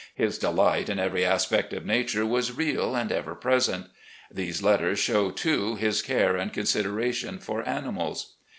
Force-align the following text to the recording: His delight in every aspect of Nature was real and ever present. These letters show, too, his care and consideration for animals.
His 0.15 0.39
delight 0.39 0.89
in 0.89 0.97
every 0.97 1.23
aspect 1.23 1.73
of 1.73 1.85
Nature 1.85 2.25
was 2.25 2.53
real 2.57 2.95
and 2.95 3.11
ever 3.11 3.35
present. 3.35 3.85
These 4.31 4.63
letters 4.63 4.97
show, 4.97 5.29
too, 5.29 5.75
his 5.75 6.01
care 6.01 6.35
and 6.35 6.51
consideration 6.51 7.37
for 7.37 7.61
animals. 7.69 8.33